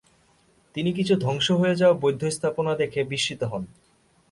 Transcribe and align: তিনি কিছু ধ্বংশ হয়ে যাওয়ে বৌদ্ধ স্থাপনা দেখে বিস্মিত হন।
তিনি 0.75 0.89
কিছু 0.93 1.13
ধ্বংশ 1.15 1.47
হয়ে 1.51 1.75
যাওয়ে 1.75 1.99
বৌদ্ধ 1.99 2.21
স্থাপনা 2.27 2.71
দেখে 2.75 2.99
বিস্মিত 3.03 3.41
হন। 3.43 3.63